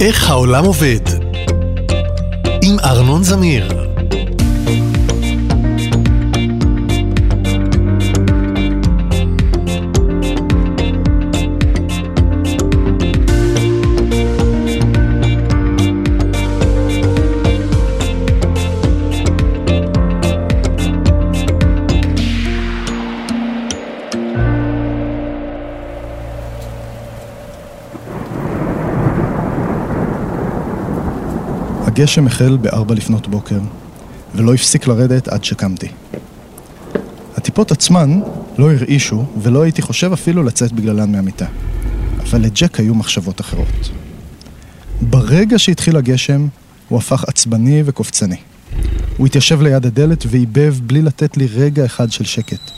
[0.00, 1.00] איך העולם עובד?
[2.62, 3.91] עם ארנון זמיר.
[31.92, 33.58] הגשם החל בארבע לפנות בוקר,
[34.34, 35.88] ולא הפסיק לרדת עד שקמתי.
[37.36, 38.20] הטיפות עצמן
[38.58, 41.46] לא הרעישו, ולא הייתי חושב אפילו לצאת בגללן מהמיטה.
[42.22, 43.90] אבל לג'ק היו מחשבות אחרות.
[45.00, 46.46] ברגע שהתחיל הגשם,
[46.88, 48.36] הוא הפך עצבני וקופצני.
[49.16, 52.70] הוא התיישב ליד הדלת ועיבב בלי לתת לי רגע אחד של שקט.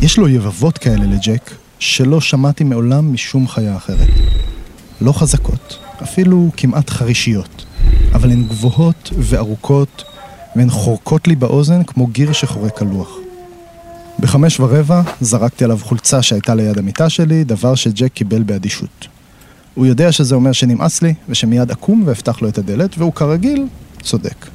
[0.00, 4.08] יש לו יבבות כאלה לג'ק, שלא שמעתי מעולם משום חיה אחרת.
[5.00, 7.65] לא חזקות, אפילו כמעט חרישיות.
[8.16, 10.04] אבל הן גבוהות וארוכות,
[10.56, 13.16] והן חורקות לי באוזן כמו גיר שחורק על לוח.
[14.18, 19.08] בחמש ורבע זרקתי עליו חולצה שהייתה ליד המיטה שלי, דבר שג'ק קיבל באדישות.
[19.74, 23.66] הוא יודע שזה אומר שנמאס לי, ושמיד אקום ואפתח לו את הדלת, והוא כרגיל
[24.02, 24.46] צודק.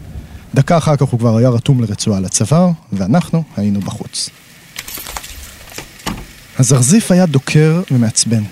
[0.53, 4.29] דקה אחר כך הוא כבר היה רתום לרצועה לצוואר, ואנחנו היינו בחוץ.
[6.59, 8.43] הזרזיף היה דוקר ומעצבן.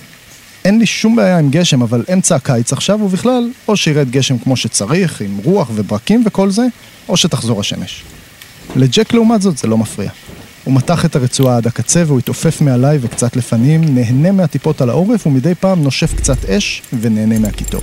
[0.70, 4.58] אין לי שום בעיה עם גשם, אבל אמצע הקיץ עכשיו, ובכלל, או שירד גשם כמו
[4.58, 6.66] שצריך, עם רוח וברקים וכל זה,
[7.09, 8.03] או שתחזור השמש.
[8.75, 10.09] לג'ק לעומת זאת זה לא מפריע.
[10.64, 15.28] הוא מתח את הרצועה עד הקצה והוא התעופף מעליי וקצת לפנים, נהנה מהטיפות על העורף
[15.28, 17.81] ומדי פעם נושף קצת אש ונהנה מהקיטור.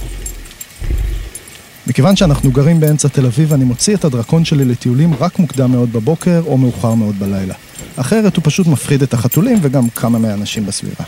[1.87, 5.92] מכיוון שאנחנו גרים באמצע תל אביב, אני מוציא את הדרקון שלי לטיולים רק מוקדם מאוד
[5.92, 7.55] בבוקר או מאוחר מאוד בלילה.
[7.97, 11.05] אחרת הוא פשוט מפחיד את החתולים וגם כמה מהאנשים בסביבה.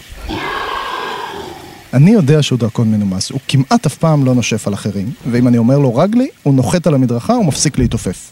[1.95, 5.59] אני יודע שהוא דרקון מנומס, הוא כמעט אף פעם לא נושף על אחרים, ואם אני
[5.59, 8.31] אומר לו רגלי, הוא נוחת על המדרכה ומפסיק להתעופף.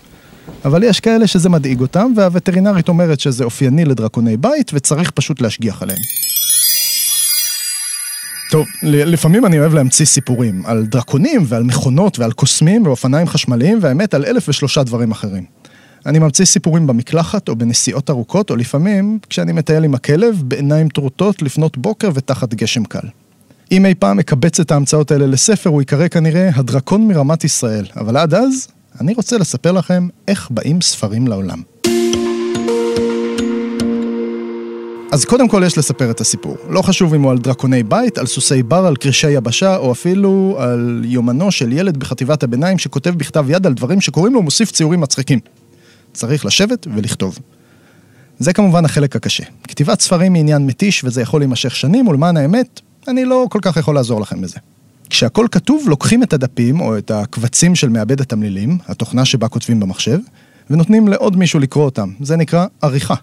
[0.65, 5.83] אבל יש כאלה שזה מדאיג אותם, והווטרינרית אומרת שזה אופייני לדרקוני בית, וצריך פשוט להשגיח
[5.83, 5.99] עליהם.
[8.51, 14.15] טוב, לפעמים אני אוהב להמציא סיפורים על דרקונים ועל מכונות ועל קוסמים ואופניים חשמליים, והאמת
[14.15, 15.45] על אלף ושלושה דברים אחרים.
[16.07, 21.43] אני ממציא סיפורים במקלחת או בנסיעות ארוכות, או לפעמים כשאני מטייל עם הכלב בעיניים טרוטות
[21.43, 23.09] לפנות בוקר ותחת גשם קל.
[23.73, 27.87] אם אי פעם אקבץ את ההמצאות האלה לספר, הוא ייקרא כנראה הדרקון מרמת ישראל.
[27.97, 28.69] אבל עד אז,
[29.01, 31.63] אני רוצה לספר לכם איך באים ספרים לעולם.
[35.13, 36.57] אז קודם כל יש לספר את הסיפור.
[36.71, 40.57] לא חשוב אם הוא על דרקוני בית, על סוסי בר, על קרישי יבשה, או אפילו
[40.59, 45.01] על יומנו של ילד בחטיבת הביניים שכותב בכתב יד על דברים שקוראים לו מוסיף ציורים
[45.01, 45.39] מצחיקים.
[46.13, 47.39] צריך לשבת ולכתוב.
[48.39, 49.45] זה כמובן החלק הקשה.
[49.69, 53.77] כתיבת ספרים היא עניין מתיש וזה יכול להימשך שנים, ולמען האמת, אני לא כל כך
[53.77, 54.59] יכול לעזור לכם בזה.
[55.11, 60.19] כשהכל כתוב, לוקחים את הדפים או את הקבצים של מעבד התמלילים, התוכנה שבה כותבים במחשב,
[60.71, 62.13] ונותנים לעוד מישהו לקרוא אותם.
[62.21, 63.15] זה נקרא עריכה.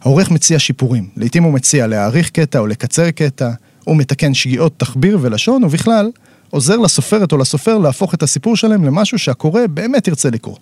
[0.00, 1.08] העורך מציע שיפורים.
[1.16, 3.50] לעתים הוא מציע להעריך קטע או לקצר קטע,
[3.84, 6.10] הוא מתקן שגיאות תחביר ולשון, ובכלל,
[6.50, 10.56] עוזר לסופרת או לסופר להפוך את הסיפור שלהם למשהו שהקורא באמת ירצה לקרוא.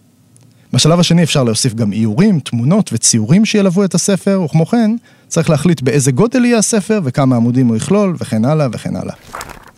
[0.78, 4.91] בשלב השני אפשר להוסיף גם איורים, תמונות וציורים שילוו את הספר, וכמו כן,
[5.28, 9.15] צריך להחליט באיזה גודל יהיה הספר וכמה עמודים הוא יכלול, וכן הלאה וכן הלאה.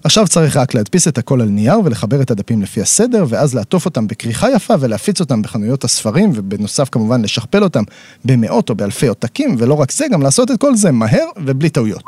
[0.05, 3.85] עכשיו צריך רק להדפיס את הכל על נייר ולחבר את הדפים לפי הסדר, ואז לעטוף
[3.85, 7.83] אותם בכריכה יפה ולהפיץ אותם בחנויות הספרים, ובנוסף כמובן לשכפל אותם
[8.25, 12.05] במאות או באלפי עותקים, ולא רק זה, גם לעשות את כל זה מהר ובלי טעויות.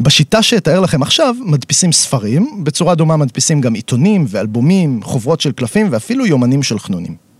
[0.00, 5.86] בשיטה שאתאר לכם עכשיו, מדפיסים ספרים, בצורה דומה מדפיסים גם עיתונים ואלבומים, חוברות של קלפים
[5.90, 7.31] ואפילו יומנים של חנונים.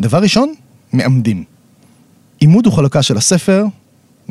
[0.00, 0.54] דבר ראשון,
[0.92, 1.44] מעמדים.
[2.40, 3.64] עימוד הוא חלוקה של הספר,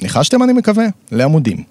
[0.02, 1.64] ניחשתם אני מקווה, לעמודים.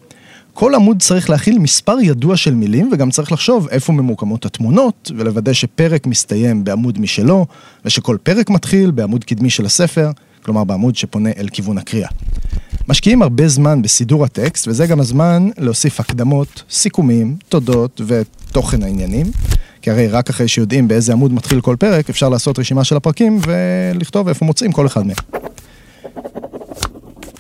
[0.55, 5.53] כל עמוד צריך להכיל מספר ידוע של מילים וגם צריך לחשוב איפה ממוקמות התמונות ולוודא
[5.53, 7.47] שפרק מסתיים בעמוד משלו
[7.85, 10.11] ושכל פרק מתחיל בעמוד קדמי של הספר,
[10.45, 12.09] כלומר בעמוד שפונה אל כיוון הקריאה.
[12.89, 19.27] משקיעים הרבה זמן בסידור הטקסט וזה גם הזמן להוסיף הקדמות, סיכומים, תודות ותוכן העניינים.
[19.85, 23.39] כי הרי רק אחרי שיודעים באיזה עמוד מתחיל כל פרק, אפשר לעשות רשימה של הפרקים
[23.47, 25.17] ולכתוב איפה מוצאים כל אחד מהם.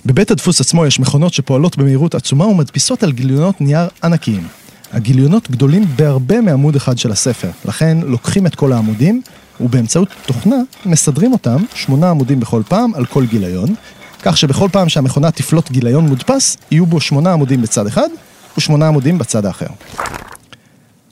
[0.06, 4.46] בבית הדפוס עצמו יש מכונות שפועלות במהירות עצומה ומדפיסות על גיליונות נייר ענקיים.
[4.92, 9.22] הגיליונות גדולים בהרבה מעמוד אחד של הספר, לכן לוקחים את כל העמודים
[9.60, 10.56] ובאמצעות תוכנה
[10.86, 13.74] מסדרים אותם, שמונה עמודים בכל פעם על כל גיליון,
[14.22, 18.08] כך שבכל פעם שהמכונה תפלוט גיליון מודפס, יהיו בו שמונה עמודים בצד אחד
[18.58, 19.66] ושמונה עמודים בצד האחר.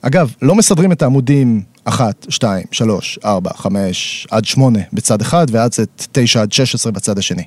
[0.02, 5.80] אגב, לא מסדרים את העמודים 1, 2, 3, 4, 5 עד 8 בצד אחד ואז
[5.80, 7.42] את 9 עד 16 בצד השני.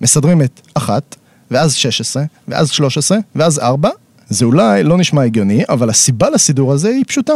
[0.00, 1.16] מסדרים את 1
[1.50, 3.90] ואז 16, ואז 13, ואז 4.
[4.28, 7.34] זה אולי לא נשמע הגיוני, אבל הסיבה לסידור הזה היא פשוטה.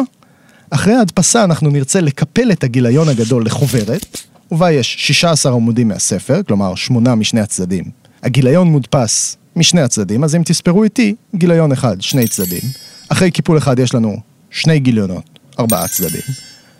[0.70, 4.06] אחרי ההדפסה אנחנו נרצה לקפל את הגיליון הגדול לחוברת,
[4.52, 7.84] ובה יש 16 עמודים מהספר, כלומר 8 משני הצדדים.
[8.22, 12.62] הגיליון מודפס משני הצדדים, אז אם תספרו איתי, גיליון אחד, שני צדדים.
[13.08, 16.22] אחרי קיפול אחד יש לנו שני גיליונות, ארבעה צדדים.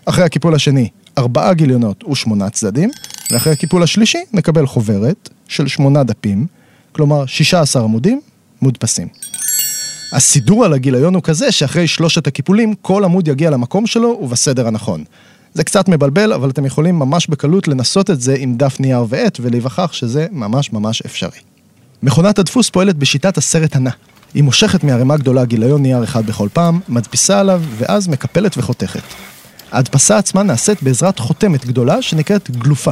[0.06, 0.88] אחרי הקיפול השני,
[1.19, 2.90] ארבעה גיליונות ושמונה צדדים,
[3.31, 6.46] ואחרי הקיפול השלישי נקבל חוברת של שמונה דפים,
[6.93, 8.20] כלומר 16 עמודים
[8.62, 9.08] מודפסים.
[10.12, 15.05] הסידור על הגיליון הוא כזה שאחרי שלושת הקיפולים כל עמוד יגיע למקום שלו ובסדר הנכון.
[15.55, 19.38] זה קצת מבלבל, אבל אתם יכולים ממש בקלות לנסות את זה עם דף נייר ועט
[19.40, 21.38] ולהיווכח שזה ממש ממש אפשרי.
[22.02, 23.90] מכונת הדפוס פועלת בשיטת הסרט הנע.
[24.35, 29.03] היא מושכת מערימה גדולה גיליון נייר אחד בכל פעם, מדפיסה עליו, ואז מקפלת וחותכת.
[29.73, 32.91] ההדפסה עצמה נעשית בעזרת חותמת גדולה שנקראת גלופה.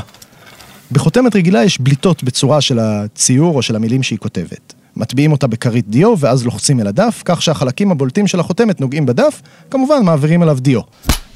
[0.93, 4.75] בחותמת רגילה יש בליטות בצורה של הציור או של המילים שהיא כותבת.
[4.97, 9.43] מטביעים אותה בכרית דיו ואז לוחצים אל הדף, כך שהחלקים הבולטים של החותמת נוגעים בדף,
[9.71, 10.81] כמובן מעבירים אליו דיו.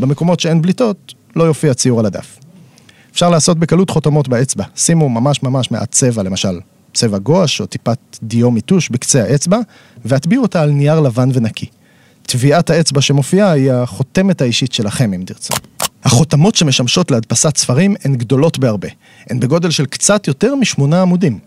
[0.00, 2.38] במקומות שאין בליטות, לא יופיע ציור על הדף.
[3.12, 4.64] אפשר לעשות בקלות חותמות באצבע.
[4.76, 6.60] שימו ממש ממש מעט צבע, למשל
[6.94, 9.58] צבע גואש או טיפת דיו מיטוש בקצה האצבע,
[10.04, 11.66] והטביעו אותה על נייר לבן ונקי.
[12.22, 15.54] טביעת האצבע שמופיעה היא החותמת האישית שלכם, אם תרצו.
[16.04, 18.88] החותמות שמשמשות להדפסת ספרים הן גדולות בהרבה.
[19.30, 21.38] הן בגודל של קצת יותר משמונה עמודים.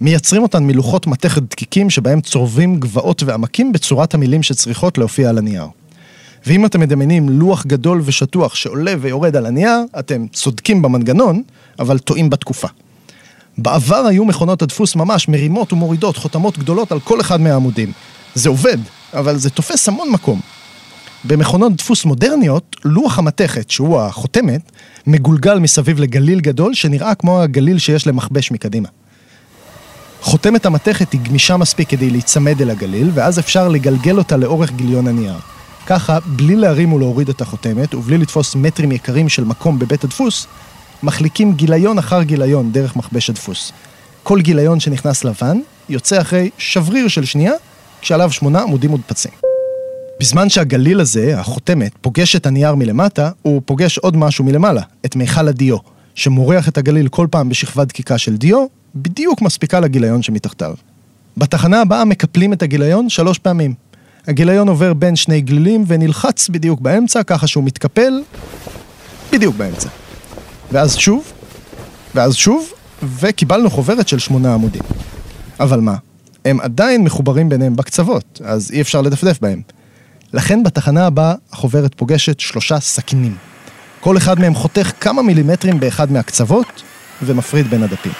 [0.00, 5.66] מייצרים אותן מלוחות מתכת דקיקים שבהם צורבים גבעות ועמקים בצורת המילים שצריכות להופיע על הנייר.
[6.46, 11.42] ואם אתם מדמיינים לוח גדול ושטוח שעולה ויורד על הנייר, אתם צודקים במנגנון,
[11.78, 12.68] אבל טועים בתקופה.
[13.58, 17.92] בעבר היו מכונות הדפוס ממש מרימות ומורידות חותמות גדולות על כל אחד מהעמודים.
[18.34, 18.78] זה עובד,
[19.14, 20.40] אבל זה תופס המון מקום.
[21.24, 24.72] במכונות דפוס מודרניות, לוח המתכת, שהוא החותמת,
[25.06, 28.88] מגולגל מסביב לגליל גדול שנראה כמו הגליל שיש למכבש מקדימה.
[30.20, 35.06] חותמת המתכת היא גמישה מספיק כדי להיצמד אל הגליל, ואז אפשר לגלגל אותה לאורך גיליון
[35.06, 35.38] הנייר.
[35.86, 40.46] ככה, בלי להרים ולהוריד את החותמת, ובלי לתפוס מטרים יקרים של מקום בבית הדפוס,
[41.02, 43.72] מחליקים גיליון אחר גיליון דרך מכבש הדפוס.
[44.22, 45.58] כל גיליון שנכנס לבן,
[45.88, 47.52] יוצא אחרי שבריר של שנייה,
[48.00, 49.32] כשעליו שמונה עמודים מודפצים.
[50.20, 55.48] בזמן שהגליל הזה, החותמת, פוגש את הנייר מלמטה, הוא פוגש עוד משהו מלמעלה, את מיכל
[55.48, 55.76] הדיו,
[56.14, 60.74] שמורח את הגליל כל פעם בשכבת דקיקה של דיו, בדיוק מספיקה לגיליון שמתחתיו.
[61.36, 63.74] בתחנה הבאה מקפלים את הגיליון שלוש פעמים.
[64.28, 68.22] הגיליון עובר בין שני גלילים ונלחץ בדיוק באמצע, ככה שהוא מתקפל
[69.32, 69.88] בדיוק באמצע.
[70.72, 71.32] ואז שוב,
[72.14, 72.72] ואז שוב,
[73.02, 74.82] וקיבלנו חוברת של שמונה עמודים.
[75.60, 75.94] אבל מה?
[76.44, 79.62] הם עדיין מחוברים ביניהם בקצוות, אז אי אפשר לדפדף בהם.
[80.32, 83.36] לכן בתחנה הבאה החוברת פוגשת שלושה סכינים.
[84.00, 86.82] כל אחד מהם חותך כמה מילימטרים באחד מהקצוות
[87.22, 88.12] ומפריד בין הדפים.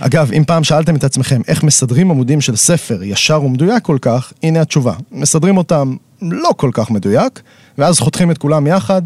[0.00, 4.32] אגב, אם פעם שאלתם את עצמכם איך מסדרים עמודים של ספר ישר ומדויק כל כך,
[4.42, 4.94] הנה התשובה.
[5.12, 7.40] מסדרים אותם לא כל כך מדויק,
[7.78, 9.02] ואז חותכים את כולם יחד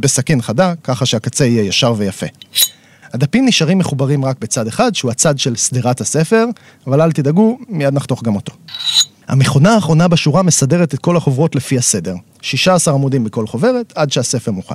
[0.00, 2.26] בסכין חדה, ככה שהקצה יהיה ישר ויפה.
[3.12, 6.44] הדפים נשארים מחוברים רק בצד אחד, שהוא הצד של שדרת הספר,
[6.86, 8.52] אבל אל תדאגו, מיד נחתוך גם אותו.
[9.28, 12.14] המכונה האחרונה בשורה מסדרת את כל החוברות לפי הסדר.
[12.42, 14.74] 16 עמודים בכל חוברת, עד שהספר מוכן.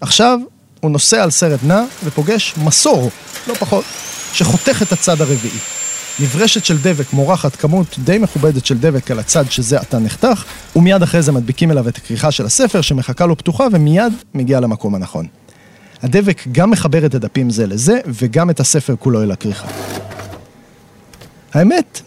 [0.00, 0.38] עכשיו,
[0.80, 3.10] הוא נוסע על סרט נע ופוגש מסור,
[3.46, 3.84] לא פחות,
[4.32, 5.81] שחותך את הצד הרביעי.
[6.20, 10.44] נברשת של דבק מורחת כמות די מכובדת של דבק על הצד שזה עתה נחתך,
[10.76, 14.94] ומיד אחרי זה מדביקים אליו את הכריכה של הספר שמחכה לו פתוחה ומיד מגיע למקום
[14.94, 15.26] הנכון.
[16.02, 19.68] הדבק גם מחבר את הדפים זה לזה, וגם את הספר כולו אל הכריכה.
[21.54, 22.00] האמת,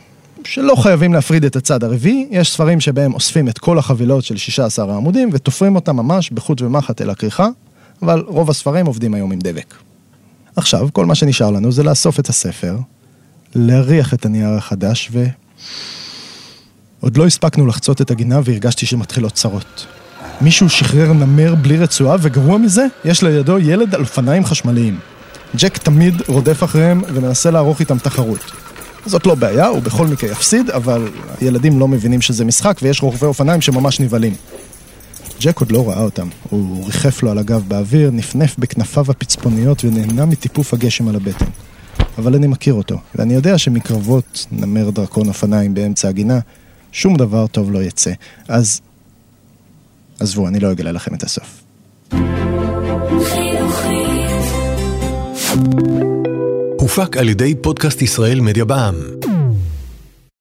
[0.44, 4.94] שלא חייבים להפריד את הצד הרביעי, יש ספרים שבהם אוספים את כל החבילות של 16
[4.94, 7.48] העמודים ותופרים אותם ממש בחוט ומחט אל הכריכה,
[8.02, 9.76] אבל רוב הספרים עובדים היום עם דבק.
[10.56, 12.78] עכשיו, כל מה שנשאר לנו זה לאסוף את הספר,
[13.56, 15.26] להריח את הנייר החדש ו...
[17.00, 19.86] עוד לא הספקנו לחצות את הגינה והרגשתי שמתחילות צרות.
[20.42, 25.00] מישהו שחרר נמר בלי רצועה, וגרוע מזה, יש לידו ילד על אופניים חשמליים.
[25.56, 28.52] ג'ק תמיד רודף אחריהם ומנסה לערוך איתם תחרות.
[29.06, 31.08] זאת לא בעיה, הוא בכל מקרה יפסיד, אבל
[31.42, 34.34] הילדים לא מבינים שזה משחק ויש רוכבי אופניים שממש נבהלים.
[35.42, 40.26] ג'ק עוד לא ראה אותם, הוא ריחף לו על הגב באוויר, נפנף בכנפיו הפצפוניות ונהנה
[40.26, 41.46] מטיפוף הגשם על הבטן.
[42.18, 46.40] אבל אני מכיר אותו, ואני יודע שמקרבות נמר דרקון אופניים באמצע הגינה,
[46.92, 48.12] שום דבר טוב לא יצא.
[48.48, 48.82] אז
[50.20, 51.64] עזבו, אני לא אגלה לכם את הסוף.
[56.80, 59.25] הופק על ידי פודקאסט ישראל מדיה בע"מ.